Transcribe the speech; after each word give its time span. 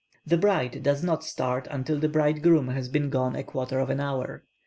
The 0.25 0.35
bride 0.35 0.81
does 0.81 1.03
not 1.03 1.23
start 1.23 1.67
until 1.69 1.99
the 1.99 2.09
bridegroom 2.09 2.69
has 2.69 2.89
been 2.89 3.11
gone 3.11 3.35
a 3.35 3.43
quarter 3.43 3.77
of 3.77 3.91
an 3.91 3.99
hour. 3.99 4.43